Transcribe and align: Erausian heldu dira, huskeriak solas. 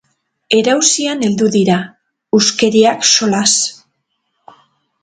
Erausian 0.59 1.21
heldu 1.27 1.49
dira, 1.57 1.75
huskeriak 2.39 3.07
solas. 3.13 3.55